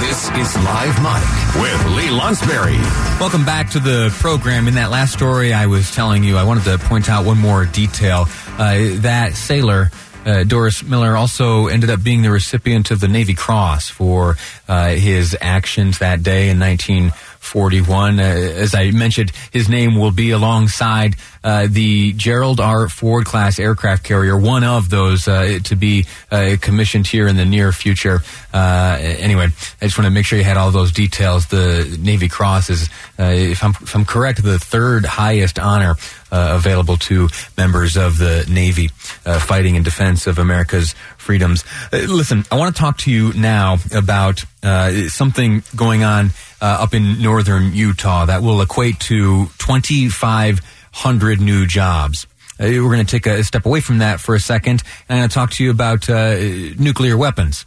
This 0.00 0.30
is 0.30 0.56
Live 0.64 1.02
Mic 1.02 1.62
with 1.62 1.86
Lee 1.94 2.08
Lonsberry. 2.08 2.80
Welcome 3.20 3.44
back 3.44 3.68
to 3.70 3.80
the 3.80 4.08
program. 4.18 4.66
In 4.66 4.74
that 4.74 4.90
last 4.90 5.12
story 5.12 5.52
I 5.52 5.66
was 5.66 5.94
telling 5.94 6.24
you, 6.24 6.38
I 6.38 6.44
wanted 6.44 6.64
to 6.64 6.78
point 6.78 7.10
out 7.10 7.26
one 7.26 7.36
more 7.36 7.66
detail. 7.66 8.26
Uh, 8.58 8.96
that 9.02 9.34
sailor 9.34 9.90
uh, 10.24 10.44
Doris 10.44 10.82
Miller 10.82 11.16
also 11.16 11.68
ended 11.68 11.90
up 11.90 12.02
being 12.02 12.22
the 12.22 12.30
recipient 12.30 12.90
of 12.90 13.00
the 13.00 13.08
Navy 13.08 13.34
Cross 13.34 13.88
for 13.90 14.36
uh, 14.68 14.90
his 14.90 15.36
actions 15.40 15.98
that 15.98 16.22
day 16.22 16.50
in 16.50 16.58
1941. 17.40 18.20
Uh, 18.20 18.22
as 18.22 18.74
I 18.74 18.90
mentioned, 18.90 19.32
his 19.50 19.68
name 19.68 19.96
will 19.98 20.10
be 20.10 20.30
alongside 20.30 21.16
uh, 21.42 21.66
the 21.68 22.12
Gerald 22.12 22.60
R. 22.60 22.88
Ford 22.88 23.24
class 23.24 23.58
aircraft 23.58 24.04
carrier, 24.04 24.38
one 24.38 24.62
of 24.62 24.90
those 24.90 25.26
uh, 25.26 25.58
to 25.64 25.74
be 25.74 26.06
uh, 26.30 26.56
commissioned 26.60 27.06
here 27.06 27.26
in 27.26 27.36
the 27.36 27.44
near 27.44 27.72
future. 27.72 28.20
anyway, 28.52 29.46
I 29.80 29.86
just 29.86 29.98
want 29.98 30.06
to 30.06 30.10
make 30.10 30.26
sure 30.26 30.38
you 30.38 30.44
had 30.44 30.58
all 30.58 30.70
those 30.70 30.92
details. 30.92 31.46
The 31.46 31.98
Navy 32.00 32.28
Cross 32.28 32.70
is, 32.70 32.90
if 33.18 33.64
I'm, 33.64 33.70
if 33.80 33.94
I'm 33.96 34.04
correct, 34.04 34.42
the 34.42 34.58
third 34.58 35.06
highest 35.06 35.58
honor 35.58 35.92
uh, 35.92 35.94
available 36.30 36.96
to 36.96 37.28
members 37.56 37.96
of 37.96 38.18
the 38.18 38.46
Navy 38.48 38.90
uh, 39.26 39.38
fighting 39.38 39.74
in 39.74 39.82
defense 39.82 40.26
of 40.26 40.38
America's 40.38 40.94
freedoms. 41.18 41.64
Uh, 41.92 41.98
listen, 41.98 42.44
I 42.50 42.56
want 42.56 42.74
to 42.74 42.80
talk 42.80 42.98
to 42.98 43.10
you 43.10 43.32
now 43.34 43.78
about 43.94 44.44
uh, 44.62 45.08
something 45.08 45.62
going 45.76 46.04
on 46.04 46.30
uh, 46.60 46.78
up 46.80 46.94
in 46.94 47.20
northern 47.22 47.74
Utah 47.74 48.26
that 48.26 48.42
will 48.42 48.60
equate 48.60 49.00
to 49.00 49.46
2,500 49.58 51.40
new 51.40 51.66
jobs. 51.66 52.26
Uh, 52.58 52.66
we're 52.66 52.94
going 52.94 53.06
to 53.06 53.10
take 53.10 53.26
a 53.26 53.42
step 53.42 53.64
away 53.66 53.80
from 53.80 53.98
that 53.98 54.20
for 54.20 54.34
a 54.34 54.40
second, 54.40 54.82
and 55.08 55.16
I'm 55.16 55.20
going 55.20 55.28
to 55.28 55.34
talk 55.34 55.50
to 55.52 55.64
you 55.64 55.70
about 55.70 56.08
nuclear 56.08 57.16
weapons. 57.16 57.66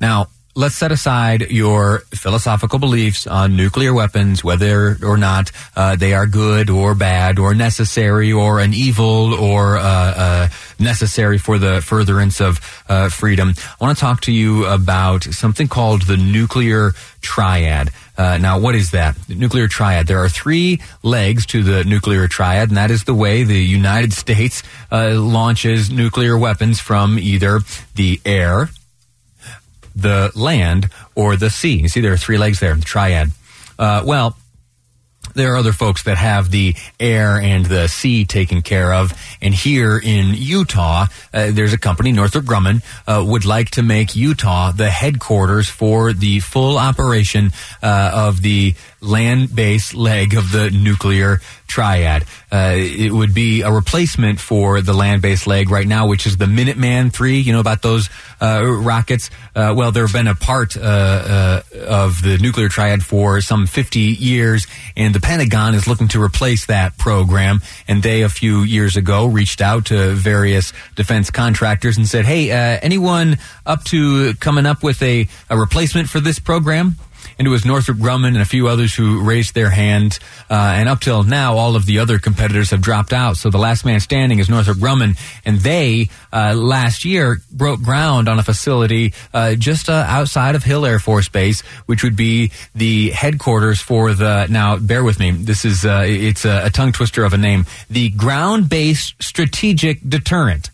Now, 0.00 0.28
let's 0.60 0.74
set 0.74 0.92
aside 0.92 1.50
your 1.50 2.00
philosophical 2.12 2.78
beliefs 2.78 3.26
on 3.26 3.56
nuclear 3.56 3.94
weapons, 3.94 4.44
whether 4.44 4.98
or 5.02 5.16
not 5.16 5.50
uh, 5.74 5.96
they 5.96 6.12
are 6.12 6.26
good 6.26 6.68
or 6.68 6.94
bad 6.94 7.38
or 7.38 7.54
necessary 7.54 8.30
or 8.30 8.60
an 8.60 8.74
evil 8.74 9.32
or 9.32 9.78
uh, 9.78 9.82
uh, 9.82 10.48
necessary 10.78 11.38
for 11.38 11.58
the 11.58 11.80
furtherance 11.80 12.42
of 12.42 12.60
uh, 12.90 13.08
freedom. 13.08 13.54
I 13.80 13.84
want 13.84 13.96
to 13.96 14.00
talk 14.00 14.20
to 14.22 14.32
you 14.32 14.66
about 14.66 15.24
something 15.24 15.66
called 15.66 16.02
the 16.02 16.18
nuclear 16.18 16.92
triad. 17.22 17.90
Uh, 18.18 18.36
now, 18.36 18.58
what 18.58 18.74
is 18.74 18.90
that? 18.90 19.16
The 19.28 19.36
nuclear 19.36 19.66
triad. 19.66 20.08
There 20.08 20.22
are 20.22 20.28
three 20.28 20.82
legs 21.02 21.46
to 21.46 21.62
the 21.62 21.84
nuclear 21.84 22.28
triad, 22.28 22.68
and 22.68 22.76
that 22.76 22.90
is 22.90 23.04
the 23.04 23.14
way 23.14 23.44
the 23.44 23.64
United 23.64 24.12
States 24.24 24.62
uh, 24.92 25.12
launches 25.14 25.90
nuclear 25.90 26.36
weapons 26.36 26.80
from 26.80 27.18
either 27.18 27.60
the 27.94 28.20
air, 28.26 28.68
the 29.94 30.32
land 30.34 30.90
or 31.14 31.36
the 31.36 31.50
sea. 31.50 31.80
You 31.80 31.88
see, 31.88 32.00
there 32.00 32.12
are 32.12 32.18
three 32.18 32.38
legs 32.38 32.60
there, 32.60 32.74
the 32.74 32.82
triad. 32.82 33.30
Uh, 33.78 34.02
well, 34.04 34.36
there 35.34 35.54
are 35.54 35.56
other 35.56 35.72
folks 35.72 36.02
that 36.04 36.16
have 36.16 36.50
the 36.50 36.74
air 36.98 37.38
and 37.38 37.64
the 37.64 37.88
sea 37.88 38.24
taken 38.24 38.62
care 38.62 38.92
of. 38.92 39.12
And 39.40 39.54
here 39.54 39.98
in 39.98 40.34
Utah, 40.34 41.06
uh, 41.32 41.50
there's 41.52 41.72
a 41.72 41.78
company, 41.78 42.12
Northrop 42.12 42.44
Grumman, 42.44 42.82
uh, 43.06 43.24
would 43.24 43.44
like 43.44 43.70
to 43.72 43.82
make 43.82 44.16
Utah 44.16 44.72
the 44.72 44.90
headquarters 44.90 45.68
for 45.68 46.12
the 46.12 46.40
full 46.40 46.78
operation 46.78 47.52
uh, 47.82 48.10
of 48.12 48.42
the 48.42 48.74
land-based 49.00 49.94
leg 49.94 50.34
of 50.34 50.52
the 50.52 50.70
nuclear 50.70 51.40
triad. 51.70 52.24
Uh, 52.52 52.74
it 52.76 53.12
would 53.12 53.32
be 53.32 53.62
a 53.62 53.70
replacement 53.70 54.40
for 54.40 54.82
the 54.82 54.92
land-based 54.92 55.46
leg 55.46 55.70
right 55.70 55.86
now, 55.86 56.06
which 56.06 56.26
is 56.26 56.36
the 56.36 56.46
Minuteman 56.46 57.18
III. 57.18 57.38
You 57.38 57.52
know 57.52 57.60
about 57.60 57.80
those 57.80 58.10
uh, 58.42 58.62
rockets? 58.66 59.30
Uh, 59.54 59.72
well, 59.76 59.92
they've 59.92 60.12
been 60.12 60.26
a 60.26 60.34
part 60.34 60.76
uh, 60.76 60.80
uh, 60.80 61.62
of 61.86 62.22
the 62.22 62.38
nuclear 62.38 62.68
triad 62.68 63.02
for 63.02 63.40
some 63.40 63.66
50 63.66 64.00
years, 64.00 64.66
and 64.96 65.14
the 65.14 65.20
Pentagon 65.20 65.74
is 65.74 65.86
looking 65.86 66.08
to 66.08 66.22
replace 66.22 66.66
that 66.66 66.98
program. 66.98 67.62
And 67.88 68.02
they, 68.02 68.22
a 68.22 68.28
few 68.28 68.62
years 68.62 68.96
ago, 68.96 69.26
reached 69.26 69.60
out 69.60 69.86
to 69.86 70.10
various 70.14 70.72
defense 70.96 71.30
contractors 71.30 71.96
and 71.96 72.06
said, 72.06 72.24
"Hey, 72.24 72.50
uh, 72.50 72.80
anyone 72.82 73.38
up 73.64 73.84
to 73.84 74.34
coming 74.34 74.66
up 74.66 74.82
with 74.82 75.00
a, 75.02 75.28
a 75.48 75.56
replacement 75.56 76.08
for 76.08 76.20
this 76.20 76.38
program?" 76.38 76.96
And 77.40 77.46
it 77.46 77.50
was 77.50 77.64
Northrop 77.64 77.96
Grumman 77.96 78.28
and 78.28 78.42
a 78.42 78.44
few 78.44 78.68
others 78.68 78.94
who 78.94 79.22
raised 79.22 79.54
their 79.54 79.70
hands. 79.70 80.20
Uh, 80.50 80.74
and 80.76 80.90
up 80.90 81.00
till 81.00 81.22
now, 81.22 81.56
all 81.56 81.74
of 81.74 81.86
the 81.86 81.98
other 81.98 82.18
competitors 82.18 82.68
have 82.68 82.82
dropped 82.82 83.14
out. 83.14 83.38
So 83.38 83.48
the 83.48 83.56
last 83.56 83.82
man 83.86 83.98
standing 84.00 84.40
is 84.40 84.50
Northrop 84.50 84.76
Grumman, 84.76 85.18
and 85.46 85.58
they 85.58 86.10
uh, 86.34 86.52
last 86.54 87.06
year 87.06 87.40
broke 87.50 87.80
ground 87.80 88.28
on 88.28 88.38
a 88.38 88.42
facility 88.42 89.14
uh, 89.32 89.54
just 89.54 89.88
uh, 89.88 90.04
outside 90.06 90.54
of 90.54 90.64
Hill 90.64 90.84
Air 90.84 90.98
Force 90.98 91.30
Base, 91.30 91.62
which 91.86 92.04
would 92.04 92.14
be 92.14 92.52
the 92.74 93.08
headquarters 93.08 93.80
for 93.80 94.12
the. 94.12 94.46
Now, 94.50 94.76
bear 94.76 95.02
with 95.02 95.18
me. 95.18 95.30
This 95.30 95.64
is 95.64 95.86
uh, 95.86 96.04
it's 96.06 96.44
a, 96.44 96.66
a 96.66 96.70
tongue 96.70 96.92
twister 96.92 97.24
of 97.24 97.32
a 97.32 97.38
name. 97.38 97.64
The 97.88 98.10
Ground 98.10 98.68
Based 98.68 99.14
Strategic 99.18 100.06
Deterrent. 100.06 100.68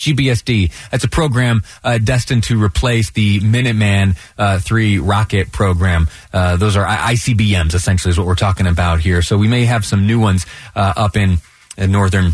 GBSD. 0.00 0.72
That's 0.90 1.04
a 1.04 1.08
program 1.08 1.62
uh, 1.84 1.98
destined 1.98 2.44
to 2.44 2.60
replace 2.60 3.10
the 3.10 3.40
Minuteman 3.40 4.16
uh, 4.36 4.58
3 4.58 4.98
rocket 4.98 5.52
program. 5.52 6.08
Uh, 6.32 6.56
those 6.56 6.76
are 6.76 6.84
ICBMs, 6.84 7.74
essentially, 7.74 8.10
is 8.10 8.18
what 8.18 8.26
we're 8.26 8.34
talking 8.34 8.66
about 8.66 9.00
here. 9.00 9.22
So 9.22 9.36
we 9.36 9.48
may 9.48 9.64
have 9.66 9.84
some 9.84 10.06
new 10.06 10.18
ones 10.18 10.46
uh, 10.74 10.94
up 10.96 11.16
in, 11.16 11.38
in 11.76 11.92
northern 11.92 12.32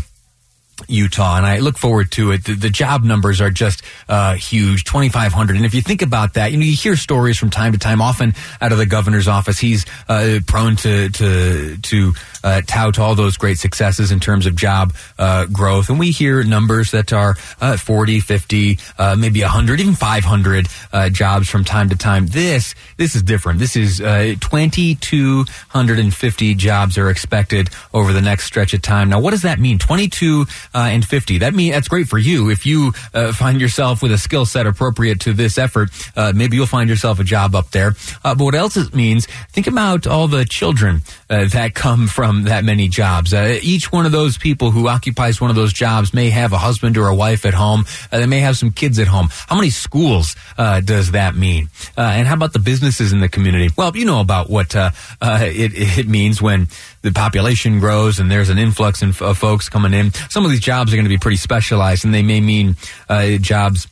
Utah, 0.87 1.37
and 1.37 1.45
I 1.45 1.59
look 1.59 1.77
forward 1.77 2.11
to 2.11 2.31
it. 2.31 2.45
The, 2.45 2.53
the 2.53 2.69
job 2.69 3.03
numbers 3.03 3.41
are 3.41 3.49
just 3.49 3.81
uh, 4.07 4.35
huge, 4.35 4.83
twenty 4.83 5.09
five 5.09 5.33
hundred. 5.33 5.57
And 5.57 5.65
if 5.65 5.73
you 5.73 5.81
think 5.81 6.01
about 6.01 6.35
that, 6.35 6.51
you 6.51 6.57
know 6.57 6.65
you 6.65 6.75
hear 6.75 6.95
stories 6.95 7.37
from 7.37 7.49
time 7.49 7.73
to 7.73 7.79
time, 7.79 8.01
often 8.01 8.33
out 8.61 8.71
of 8.71 8.77
the 8.77 8.85
governor's 8.85 9.27
office. 9.27 9.57
He's 9.59 9.85
uh, 10.07 10.39
prone 10.45 10.75
to 10.77 11.09
to 11.09 11.77
to 11.77 12.13
uh, 12.43 12.61
tout 12.65 12.99
all 12.99 13.15
those 13.15 13.37
great 13.37 13.57
successes 13.57 14.11
in 14.11 14.19
terms 14.19 14.45
of 14.45 14.55
job 14.55 14.93
uh, 15.17 15.45
growth, 15.47 15.89
and 15.89 15.99
we 15.99 16.11
hear 16.11 16.43
numbers 16.43 16.91
that 16.91 17.11
are 17.11 17.35
uh, 17.59 17.77
40, 17.77 18.19
50, 18.19 18.79
uh, 18.97 19.15
maybe 19.17 19.41
hundred, 19.41 19.79
even 19.79 19.95
five 19.95 20.23
hundred 20.23 20.67
jobs 21.11 21.49
from 21.49 21.63
time 21.63 21.89
to 21.89 21.95
time. 21.97 22.27
This 22.27 22.75
this 22.97 23.15
is 23.15 23.23
different. 23.23 23.59
This 23.59 23.75
is 23.75 23.99
twenty 24.39 24.95
two 24.95 25.45
hundred 25.69 25.99
and 25.99 26.13
fifty 26.13 26.53
jobs 26.53 26.97
are 26.97 27.09
expected 27.09 27.69
over 27.93 28.13
the 28.13 28.21
next 28.21 28.45
stretch 28.45 28.73
of 28.73 28.81
time. 28.81 29.09
Now, 29.09 29.19
what 29.19 29.31
does 29.31 29.41
that 29.41 29.59
mean? 29.59 29.79
Twenty 29.79 30.07
two 30.07 30.45
uh, 30.77 30.89
and 30.89 31.03
50. 31.03 31.39
That 31.39 31.55
mean 31.55 31.71
that's 31.71 31.87
great 31.87 32.07
for 32.07 32.19
you 32.19 32.51
if 32.51 32.67
you 32.67 32.93
uh, 33.11 33.33
find 33.33 33.59
yourself 33.59 34.03
with 34.03 34.11
a 34.11 34.17
skill 34.17 34.45
set 34.45 34.67
appropriate 34.67 35.21
to 35.21 35.33
this 35.33 35.57
effort. 35.57 35.89
Uh, 36.15 36.33
maybe 36.35 36.55
you'll 36.55 36.67
find 36.67 36.87
yourself 36.87 37.19
a 37.19 37.23
job 37.23 37.55
up 37.55 37.71
there. 37.71 37.95
Uh, 38.23 38.35
but 38.35 38.43
what 38.43 38.53
else 38.53 38.77
it 38.77 38.93
means? 38.93 39.25
Think 39.49 39.65
about 39.65 40.05
all 40.05 40.27
the 40.27 40.45
children 40.45 41.01
uh, 41.31 41.45
that 41.45 41.73
come 41.73 42.05
from 42.05 42.43
that 42.43 42.63
many 42.63 42.89
jobs. 42.89 43.33
Uh, 43.33 43.57
each 43.63 43.91
one 43.91 44.05
of 44.05 44.11
those 44.11 44.37
people 44.37 44.69
who 44.69 44.87
occupies 44.87 45.41
one 45.41 45.49
of 45.49 45.55
those 45.55 45.73
jobs 45.73 46.13
may 46.13 46.29
have 46.29 46.53
a 46.53 46.59
husband 46.59 46.95
or 46.95 47.07
a 47.07 47.15
wife 47.15 47.43
at 47.47 47.55
home. 47.55 47.85
they 48.11 48.27
may 48.27 48.41
have 48.41 48.55
some 48.55 48.69
kids 48.69 48.99
at 48.99 49.07
home. 49.07 49.29
How 49.31 49.55
many 49.55 49.71
schools 49.71 50.35
does 50.57 51.11
that 51.11 51.35
mean? 51.35 51.69
and 51.97 52.27
how 52.27 52.35
about 52.35 52.53
the 52.53 52.59
businesses 52.59 53.13
in 53.13 53.19
the 53.19 53.29
community? 53.29 53.69
Well, 53.75 53.95
you 53.97 54.05
know 54.05 54.19
about 54.19 54.47
what 54.47 54.75
it, 54.75 55.97
it 55.97 56.07
means 56.07 56.39
when 56.39 56.67
the 57.07 57.13
population 57.13 57.79
grows 57.79 58.19
and 58.19 58.29
there's 58.29 58.49
an 58.49 58.57
influx 58.57 59.01
of 59.01 59.37
folks 59.37 59.69
coming 59.69 59.93
in. 59.93 60.11
Some 60.29 60.43
of 60.43 60.51
these 60.51 60.59
jobs 60.59 60.91
are 60.91 60.97
going 60.97 61.05
to 61.05 61.09
be 61.09 61.17
pretty 61.17 61.37
specialized 61.37 62.03
and 62.03 62.13
they 62.13 62.21
may 62.21 62.41
mean 62.41 62.75
uh, 63.07 63.37
jobs 63.37 63.87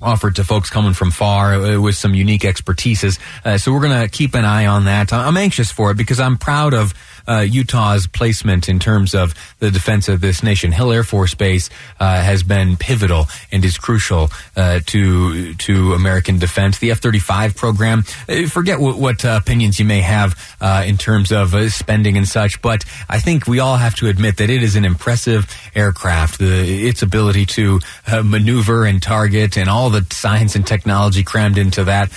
offered 0.00 0.36
to 0.36 0.44
folks 0.44 0.70
coming 0.70 0.94
from 0.94 1.10
far 1.10 1.54
uh, 1.54 1.80
with 1.80 1.94
some 1.94 2.14
unique 2.14 2.42
expertises. 2.42 3.20
Uh, 3.44 3.58
so 3.58 3.70
we're 3.72 3.82
going 3.82 4.00
to 4.00 4.08
keep 4.08 4.34
an 4.34 4.46
eye 4.46 4.66
on 4.66 4.86
that. 4.86 5.12
I'm 5.12 5.36
anxious 5.36 5.70
for 5.70 5.90
it 5.90 5.96
because 5.96 6.18
I'm 6.18 6.38
proud 6.38 6.72
of 6.72 6.94
uh, 7.28 7.40
Utah's 7.40 8.06
placement 8.06 8.68
in 8.68 8.78
terms 8.78 9.14
of 9.14 9.34
the 9.58 9.70
defense 9.70 10.08
of 10.08 10.20
this 10.20 10.42
nation. 10.42 10.72
Hill 10.72 10.92
Air 10.92 11.04
Force 11.04 11.34
Base 11.34 11.70
uh, 12.00 12.22
has 12.22 12.42
been 12.42 12.76
pivotal 12.76 13.26
and 13.50 13.64
is 13.64 13.78
crucial 13.78 14.30
uh, 14.56 14.80
to 14.86 15.54
to 15.54 15.94
American 15.94 16.38
defense. 16.38 16.78
The 16.78 16.90
F-35 16.92 17.56
program. 17.56 18.04
uh, 18.28 18.46
Forget 18.48 18.80
what, 18.80 18.98
what 18.98 19.24
uh, 19.24 19.38
opinions 19.40 19.78
you 19.78 19.84
may 19.84 20.00
have 20.00 20.56
uh, 20.60 20.84
in 20.86 20.96
terms 20.96 21.32
of 21.32 21.54
spending 21.72 22.16
and 22.16 22.26
such, 22.26 22.60
but 22.62 22.84
I 23.08 23.18
think 23.18 23.46
we 23.46 23.60
all 23.60 23.76
have 23.76 23.94
to 23.96 24.08
admit 24.08 24.36
that 24.38 24.50
it 24.50 24.62
is 24.62 24.76
an 24.76 24.84
impressive 24.84 25.46
aircraft. 25.74 26.38
The, 26.38 26.86
its 26.88 27.02
ability 27.02 27.46
to 27.46 27.80
maneuver 28.24 28.84
and 28.84 29.02
target 29.02 29.56
and 29.56 29.68
all 29.68 29.90
the 29.90 30.06
science 30.10 30.54
and 30.54 30.66
technology 30.66 31.22
crammed 31.22 31.58
into 31.58 31.84
that 31.84 32.10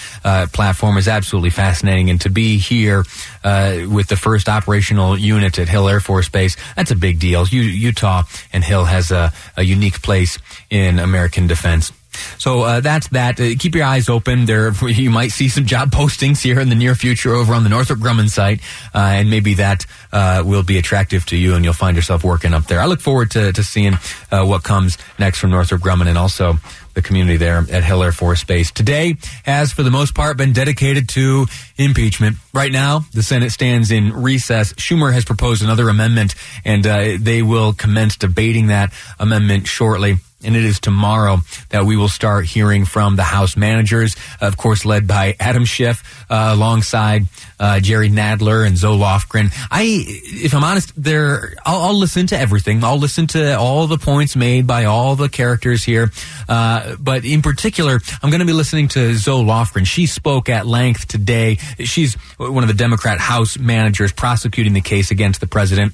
platform 0.54 0.98
is 0.98 1.08
absolutely 1.08 1.50
fascinating. 1.50 2.10
And 2.10 2.20
to 2.22 2.30
be 2.30 2.58
here 2.58 3.04
with 3.44 4.08
the 4.08 4.18
first 4.18 4.50
operational 4.96 5.18
unit 5.18 5.60
at 5.60 5.68
Hill 5.68 5.88
Air 5.90 6.00
Force 6.00 6.30
Base, 6.30 6.56
that's 6.76 6.92
a 6.92 6.96
big 6.96 7.20
deal. 7.20 7.48
U- 7.48 7.62
Utah 7.62 8.24
and 8.54 8.64
Hill 8.64 8.86
has 8.86 9.12
a, 9.12 9.32
a 9.58 9.64
unique 9.64 10.02
place 10.02 10.40
in 10.70 11.00
American 11.00 11.48
defense. 11.48 11.92
So 12.38 12.62
uh, 12.62 12.80
that's 12.80 13.08
that. 13.10 13.40
Uh, 13.40 13.56
keep 13.58 13.76
your 13.76 13.86
eyes 13.86 14.10
open. 14.10 14.46
There, 14.46 14.72
you 14.88 15.10
might 15.10 15.32
see 15.32 15.50
some 15.50 15.66
job 15.66 15.92
postings 15.92 16.42
here 16.42 16.60
in 16.60 16.70
the 16.70 16.76
near 16.76 16.96
future 16.96 17.34
over 17.34 17.54
on 17.54 17.64
the 17.64 17.70
Northrop 17.70 18.00
Grumman 18.00 18.30
site, 18.30 18.62
uh, 18.94 19.00
and 19.00 19.30
maybe 19.30 19.56
that 19.56 19.86
uh, 20.12 20.44
will 20.46 20.64
be 20.64 20.78
attractive 20.78 21.26
to 21.28 21.38
you, 21.38 21.56
and 21.56 21.64
you'll 21.64 21.74
find 21.74 21.96
yourself 21.96 22.24
working 22.24 22.54
up 22.54 22.66
there. 22.66 22.80
I 22.80 22.86
look 22.86 23.02
forward 23.02 23.32
to, 23.32 23.52
to 23.52 23.64
seeing 23.64 23.94
uh, 24.32 24.46
what 24.46 24.64
comes 24.64 24.98
next 25.20 25.40
from 25.40 25.52
Northrop 25.52 25.82
Grumman, 25.82 26.08
and 26.08 26.18
also 26.18 26.58
the 26.96 27.02
community 27.02 27.38
there 27.38 27.58
at 27.72 27.84
Hill 27.84 28.02
Air 28.02 28.12
Force 28.12 28.44
Base. 28.44 28.72
Today 28.72 29.18
has, 29.44 29.72
for 29.72 29.84
the 29.84 29.92
most 29.92 30.16
part, 30.16 30.38
been 30.38 30.54
dedicated 30.54 31.10
to 31.10 31.46
impeachment. 31.78 32.38
Right 32.54 32.72
now, 32.72 33.02
the 33.14 33.22
Senate 33.22 33.52
stands 33.52 33.92
in 33.92 34.14
recess. 34.14 34.74
Schumer 34.74 35.14
has 35.14 35.26
proposed 35.26 35.62
another 35.62 35.90
amendment, 35.90 36.36
and 36.64 36.88
uh, 36.88 37.18
they 37.20 37.42
will 37.42 37.74
commence 37.74 38.16
debating 38.16 38.68
that 38.68 38.94
amendment 39.20 39.68
shortly 39.68 40.18
and 40.46 40.56
it 40.56 40.64
is 40.64 40.80
tomorrow 40.80 41.40
that 41.70 41.86
we 41.86 41.98
will 41.98 42.08
start 42.08 42.46
hearing 42.46 42.86
from 42.86 43.16
the 43.16 43.24
House 43.24 43.58
managers, 43.58 44.16
of 44.40 44.58
course, 44.58 44.86
led 44.86 45.08
by 45.08 45.36
Adam 45.40 45.66
Schiff, 45.66 46.26
uh, 46.30 46.52
alongside 46.54 47.26
uh, 47.60 47.80
Jerry 47.80 48.10
Nadler 48.10 48.66
and 48.66 48.78
Zoe 48.78 48.98
Lofgren. 48.98 49.52
I, 49.72 50.04
if 50.08 50.54
I'm 50.54 50.64
honest, 50.64 50.94
there, 51.02 51.56
I'll, 51.66 51.82
I'll 51.82 51.98
listen 51.98 52.28
to 52.28 52.38
everything. 52.38 52.84
I'll 52.84 53.00
listen 53.00 53.28
to 53.28 53.58
all 53.58 53.88
the 53.88 53.98
points 53.98 54.36
made 54.36 54.68
by 54.68 54.86
all 54.86 55.16
the 55.16 55.30
characters 55.30 55.84
here, 55.84 56.12
uh, 56.48 56.96
but 57.00 57.26
in 57.26 57.42
particular, 57.42 58.00
I'm 58.22 58.30
going 58.30 58.40
to 58.40 58.46
be 58.46 58.54
listening 58.54 58.88
to 58.90 59.16
Zoe 59.16 59.44
Lofgren. 59.44 59.86
She 59.86 60.06
spoke 60.06 60.50
at 60.50 60.68
length 60.68 61.08
today. 61.08 61.56
She's 61.80 62.16
one 62.38 62.64
of 62.64 62.68
the 62.68 62.74
Democrat 62.74 63.20
House 63.20 63.58
managers 63.58 64.12
prosecuting 64.12 64.74
the 64.74 64.82
case 64.82 65.12
against 65.12 65.40
the 65.40 65.48
president. 65.48 65.94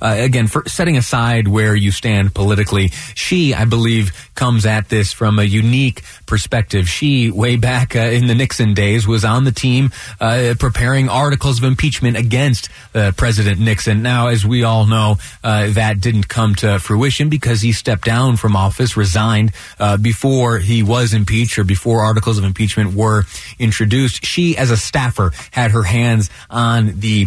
Uh, 0.00 0.16
again, 0.18 0.46
for 0.46 0.62
setting 0.68 0.96
aside 0.96 1.48
where 1.48 1.74
you 1.74 1.90
stand 1.90 2.34
politically, 2.34 2.88
she, 3.14 3.54
I 3.54 3.64
believe, 3.64 4.12
comes 4.34 4.66
at 4.66 4.88
this 4.88 5.12
from 5.12 5.38
a 5.38 5.44
unique 5.44 6.02
perspective. 6.26 6.88
She, 6.88 7.30
way 7.30 7.56
back 7.56 7.96
uh, 7.96 8.00
in 8.00 8.26
the 8.26 8.34
Nixon 8.34 8.74
days, 8.74 9.06
was 9.06 9.24
on 9.24 9.44
the 9.44 9.52
team 9.52 9.90
uh, 10.20 10.54
preparing 10.58 11.08
articles 11.08 11.58
of 11.58 11.64
impeachment 11.64 12.16
against 12.16 12.68
uh, 12.94 13.12
President 13.16 13.58
Nixon. 13.58 14.02
Now, 14.02 14.28
as 14.28 14.46
we 14.46 14.62
all 14.62 14.86
know, 14.86 15.16
uh, 15.42 15.70
that 15.70 16.00
didn't 16.00 16.28
come 16.28 16.54
to 16.56 16.78
fruition 16.78 17.28
because 17.28 17.60
he 17.62 17.72
stepped 17.72 18.04
down 18.04 18.36
from 18.36 18.54
office, 18.54 18.96
resigned 18.96 19.52
uh, 19.80 19.96
before 19.96 20.58
he 20.58 20.82
was 20.82 21.14
impeached 21.14 21.58
or 21.58 21.64
before 21.64 22.02
articles 22.02 22.38
of 22.38 22.44
impeachment 22.44 22.94
were 22.94 23.24
introduced. 23.58 24.24
She, 24.24 24.56
as 24.56 24.70
a 24.70 24.76
staffer, 24.76 25.32
had 25.50 25.72
her 25.72 25.82
hands 25.82 26.30
on 26.48 27.00
the 27.00 27.26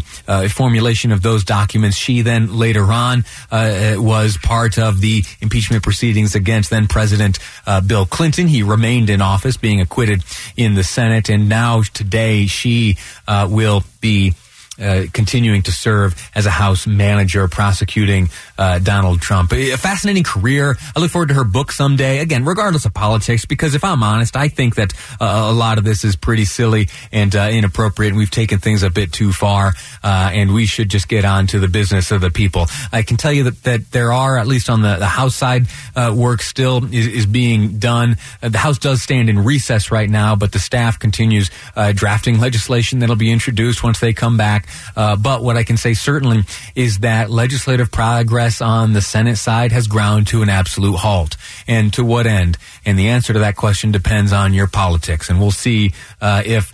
formulation 0.50 1.12
of 1.12 1.22
those 1.22 1.44
documents. 1.44 1.98
She 1.98 2.22
then 2.22 2.41
later 2.48 2.84
on 2.92 3.26
uh, 3.52 3.96
was 3.98 4.38
part 4.38 4.78
of 4.78 5.02
the 5.02 5.24
impeachment 5.42 5.84
proceedings 5.84 6.36
against 6.36 6.70
then 6.70 6.88
President 6.88 7.40
uh, 7.66 7.82
Bill 7.82 8.06
Clinton. 8.06 8.48
He 8.48 8.64
remained 8.64 9.10
in 9.10 9.22
office, 9.22 9.58
being 9.58 9.82
acquitted 9.82 10.24
in 10.58 10.76
the 10.76 10.84
Senate, 10.84 11.30
and 11.30 11.50
now 11.50 11.82
today 11.82 12.46
she 12.48 12.98
uh, 13.28 13.48
will 13.50 13.84
be. 14.00 14.34
Uh, 14.82 15.06
continuing 15.14 15.62
to 15.62 15.72
serve 15.72 16.16
as 16.34 16.48
a 16.48 16.50
House 16.50 16.88
manager, 16.88 17.48
prosecuting 17.48 18.30
uh, 18.58 18.80
Donald 18.80 19.22
Trump. 19.22 19.54
A 19.54 19.76
fascinating 19.78 20.24
career. 20.24 20.76
I 20.96 21.00
look 21.00 21.12
forward 21.12 21.28
to 21.28 21.36
her 21.36 21.44
book 21.44 21.72
someday. 21.72 22.18
Again, 22.18 22.46
regardless 22.46 22.86
of 22.86 22.94
politics, 22.94 23.46
because 23.46 23.76
if 23.76 23.84
I'm 23.84 24.02
honest, 24.02 24.36
I 24.36 24.48
think 24.48 24.76
that 24.76 24.94
uh, 25.22 25.50
a 25.52 25.54
lot 25.54 25.78
of 25.78 25.84
this 25.84 26.04
is 26.04 26.16
pretty 26.16 26.46
silly 26.46 26.90
and 27.12 27.36
uh, 27.36 27.50
inappropriate, 27.52 28.10
and 28.12 28.18
we've 28.18 28.32
taken 28.32 28.58
things 28.58 28.82
a 28.82 28.90
bit 28.90 29.14
too 29.14 29.32
far, 29.32 29.74
uh, 30.04 30.32
and 30.34 30.52
we 30.52 30.66
should 30.66 30.90
just 30.90 31.08
get 31.08 31.26
on 31.26 31.46
to 31.48 31.60
the 31.60 31.68
business 31.68 32.10
of 32.10 32.22
the 32.22 32.32
people. 32.32 32.66
I 32.92 33.04
can 33.04 33.18
tell 33.18 33.32
you 33.32 33.44
that, 33.44 33.64
that 33.64 33.92
there 33.92 34.12
are, 34.12 34.40
at 34.40 34.48
least 34.48 34.68
on 34.68 34.82
the, 34.82 34.96
the 34.96 35.06
House 35.06 35.36
side, 35.36 35.68
uh, 35.96 36.12
work 36.18 36.42
still 36.42 36.86
is, 36.86 37.06
is 37.06 37.26
being 37.28 37.78
done. 37.78 38.18
The 38.42 38.58
House 38.58 38.80
does 38.80 39.04
stand 39.04 39.30
in 39.30 39.44
recess 39.44 39.92
right 39.92 40.10
now, 40.10 40.36
but 40.36 40.54
the 40.54 40.60
staff 40.60 40.98
continues 40.98 41.52
uh, 41.76 41.92
drafting 41.92 42.40
legislation 42.40 42.98
that'll 42.98 43.16
be 43.16 43.32
introduced 43.32 43.84
once 43.84 44.00
they 44.00 44.12
come 44.12 44.38
back. 44.38 44.68
Uh, 44.96 45.16
but 45.16 45.44
what 45.44 45.58
I 45.58 45.64
can 45.64 45.78
say 45.78 45.94
certainly 45.94 46.44
is 46.76 47.00
that 47.00 47.30
legislative 47.30 47.92
progress 47.92 48.62
on 48.62 48.94
the 48.94 49.02
Senate 49.02 49.38
side 49.38 49.72
has 49.72 49.88
ground 49.88 50.28
to 50.28 50.42
an 50.42 50.50
absolute 50.50 50.98
halt. 50.98 51.38
And 51.68 51.94
to 51.94 52.04
what 52.04 52.28
end? 52.28 52.58
And 52.86 52.98
the 52.98 53.10
answer 53.10 53.34
to 53.34 53.40
that 53.40 53.56
question 53.56 53.92
depends 53.92 54.34
on 54.34 54.54
your 54.54 54.68
politics. 54.68 55.30
And 55.30 55.40
we'll 55.40 55.52
see 55.52 55.94
uh, 56.20 56.44
if 56.46 56.74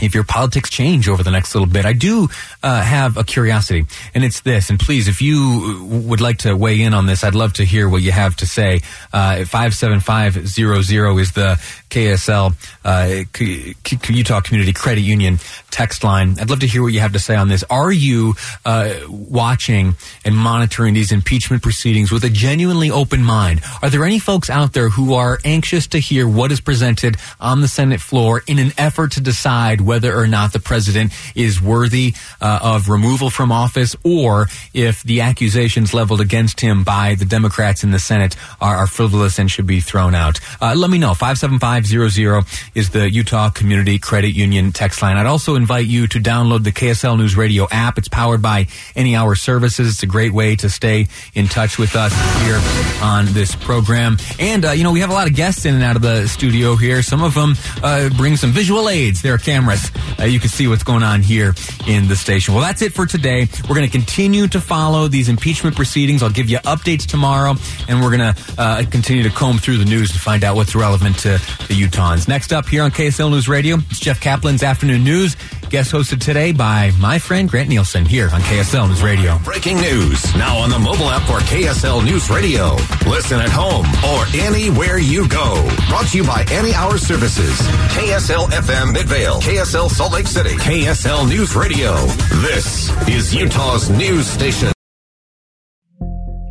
if 0.00 0.14
your 0.14 0.24
politics 0.24 0.70
change 0.70 1.08
over 1.08 1.22
the 1.22 1.30
next 1.30 1.54
little 1.54 1.68
bit. 1.68 1.84
I 1.84 1.92
do 1.92 2.28
uh, 2.62 2.82
have 2.82 3.16
a 3.16 3.24
curiosity, 3.24 3.84
and 4.14 4.24
it's 4.24 4.40
this. 4.40 4.70
And 4.70 4.78
please, 4.80 5.08
if 5.08 5.20
you 5.20 5.86
would 6.06 6.20
like 6.20 6.38
to 6.38 6.56
weigh 6.56 6.80
in 6.80 6.94
on 6.94 7.06
this, 7.06 7.24
I'd 7.24 7.34
love 7.34 7.52
to 7.54 7.64
hear 7.64 7.88
what 7.88 8.02
you 8.02 8.12
have 8.12 8.36
to 8.36 8.46
say. 8.46 8.80
Uh, 9.12 9.44
five 9.44 9.74
seven 9.74 10.00
five 10.00 10.46
zero 10.48 10.82
zero 10.82 11.18
is 11.18 11.32
the 11.32 11.60
KSL 11.90 12.54
uh, 12.84 14.12
Utah 14.12 14.40
Community 14.40 14.72
Credit 14.72 15.02
Union 15.02 15.38
text 15.70 16.02
line. 16.04 16.36
I'd 16.40 16.48
love 16.48 16.60
to 16.60 16.66
hear 16.66 16.82
what 16.82 16.92
you 16.92 17.00
have 17.00 17.12
to 17.12 17.18
say 17.18 17.36
on 17.36 17.48
this. 17.48 17.64
Are 17.68 17.92
you 17.92 18.34
uh, 18.64 18.94
watching 19.08 19.94
and 20.24 20.36
monitoring 20.36 20.94
these 20.94 21.12
impeachment 21.12 21.62
proceedings 21.62 22.10
with 22.10 22.24
a 22.24 22.30
genuinely 22.30 22.90
open 22.90 23.22
mind? 23.22 23.60
Are 23.82 23.90
there 23.90 24.04
any 24.04 24.18
folks 24.18 24.48
out 24.48 24.72
there 24.72 24.88
who 24.88 25.14
are 25.14 25.38
anxious 25.44 25.86
to 25.88 25.98
hear 25.98 26.26
what 26.26 26.50
is 26.50 26.60
presented 26.60 27.16
on 27.40 27.60
the 27.60 27.68
Senate 27.68 28.00
floor 28.00 28.42
in 28.46 28.58
an 28.58 28.72
effort 28.78 29.12
to 29.12 29.20
decide 29.20 29.81
whether 29.84 30.16
or 30.16 30.26
not 30.26 30.52
the 30.52 30.60
president 30.60 31.12
is 31.34 31.60
worthy 31.60 32.14
uh, 32.40 32.58
of 32.62 32.88
removal 32.88 33.30
from 33.30 33.52
office 33.52 33.96
or 34.04 34.46
if 34.74 35.02
the 35.02 35.20
accusations 35.20 35.94
leveled 35.94 36.20
against 36.20 36.60
him 36.60 36.84
by 36.84 37.14
the 37.14 37.24
Democrats 37.24 37.84
in 37.84 37.90
the 37.90 37.98
Senate 37.98 38.36
are, 38.60 38.76
are 38.76 38.86
frivolous 38.86 39.38
and 39.38 39.50
should 39.50 39.66
be 39.66 39.80
thrown 39.80 40.14
out? 40.14 40.40
Uh, 40.60 40.74
let 40.76 40.90
me 40.90 40.98
know. 40.98 41.14
57500 41.14 42.44
is 42.74 42.90
the 42.90 43.10
Utah 43.10 43.50
Community 43.50 43.98
Credit 43.98 44.34
Union 44.34 44.72
text 44.72 45.02
line. 45.02 45.16
I'd 45.16 45.26
also 45.26 45.54
invite 45.54 45.86
you 45.86 46.06
to 46.08 46.18
download 46.18 46.64
the 46.64 46.72
KSL 46.72 47.18
News 47.18 47.36
Radio 47.36 47.66
app. 47.70 47.98
It's 47.98 48.08
powered 48.08 48.42
by 48.42 48.66
Any 48.94 49.16
Hour 49.16 49.34
Services. 49.34 49.88
It's 49.88 50.02
a 50.02 50.06
great 50.06 50.32
way 50.32 50.56
to 50.56 50.70
stay 50.70 51.08
in 51.34 51.48
touch 51.48 51.78
with 51.78 51.96
us 51.96 52.12
here 52.42 52.60
on 53.02 53.26
this 53.32 53.54
program. 53.54 54.16
And, 54.38 54.64
uh, 54.64 54.70
you 54.72 54.84
know, 54.84 54.92
we 54.92 55.00
have 55.00 55.10
a 55.10 55.14
lot 55.14 55.28
of 55.28 55.34
guests 55.34 55.64
in 55.64 55.74
and 55.74 55.82
out 55.82 55.96
of 55.96 56.02
the 56.02 56.26
studio 56.26 56.76
here. 56.76 57.02
Some 57.02 57.22
of 57.22 57.34
them 57.34 57.54
uh, 57.82 58.08
bring 58.16 58.36
some 58.36 58.50
visual 58.50 58.88
aids. 58.88 59.22
There 59.22 59.34
are 59.34 59.38
cameras. 59.72 60.18
Uh, 60.18 60.24
you 60.24 60.40
can 60.40 60.48
see 60.48 60.68
what's 60.68 60.82
going 60.82 61.02
on 61.02 61.22
here 61.22 61.54
in 61.86 62.08
the 62.08 62.16
station. 62.16 62.54
Well, 62.54 62.62
that's 62.62 62.82
it 62.82 62.92
for 62.92 63.06
today. 63.06 63.48
We're 63.68 63.74
going 63.74 63.86
to 63.86 63.92
continue 63.92 64.46
to 64.48 64.60
follow 64.60 65.08
these 65.08 65.28
impeachment 65.28 65.76
proceedings. 65.76 66.22
I'll 66.22 66.30
give 66.30 66.48
you 66.48 66.58
updates 66.58 67.06
tomorrow, 67.06 67.54
and 67.88 68.00
we're 68.00 68.16
going 68.16 68.34
to 68.34 68.54
uh, 68.58 68.84
continue 68.90 69.22
to 69.22 69.30
comb 69.30 69.58
through 69.58 69.78
the 69.78 69.84
news 69.84 70.12
to 70.12 70.18
find 70.18 70.44
out 70.44 70.56
what's 70.56 70.74
relevant 70.74 71.18
to 71.20 71.30
the 71.68 71.74
Utahns. 71.74 72.28
Next 72.28 72.52
up 72.52 72.68
here 72.68 72.82
on 72.82 72.90
KSL 72.90 73.30
News 73.30 73.48
Radio, 73.48 73.76
it's 73.90 74.00
Jeff 74.00 74.20
Caplan's 74.20 74.62
Afternoon 74.62 75.04
News, 75.04 75.36
guest 75.72 75.90
hosted 75.90 76.20
today 76.20 76.52
by 76.52 76.92
my 77.00 77.18
friend 77.18 77.48
Grant 77.48 77.70
Nielsen 77.70 78.04
here 78.04 78.28
on 78.34 78.42
KSL 78.42 78.88
News 78.88 79.02
Radio. 79.02 79.38
Breaking 79.38 79.80
news 79.80 80.22
now 80.36 80.58
on 80.58 80.68
the 80.68 80.78
mobile 80.78 81.08
app 81.08 81.26
for 81.26 81.38
KSL 81.46 82.04
News 82.04 82.28
Radio. 82.28 82.76
Listen 83.08 83.40
at 83.40 83.48
home 83.48 83.86
or 84.12 84.26
anywhere 84.38 84.98
you 84.98 85.26
go. 85.28 85.66
Brought 85.88 86.08
to 86.08 86.18
you 86.18 86.24
by 86.24 86.44
Any 86.50 86.74
Hour 86.74 86.98
Services. 86.98 87.58
KSL 87.88 88.48
FM 88.48 88.92
Midvale, 88.92 89.40
KSL 89.40 89.88
Salt 89.88 90.12
Lake 90.12 90.26
City, 90.26 90.56
KSL 90.56 91.26
News 91.26 91.56
Radio. 91.56 91.94
This 92.42 92.90
is 93.08 93.34
Utah's 93.34 93.88
news 93.88 94.26
station. 94.26 94.72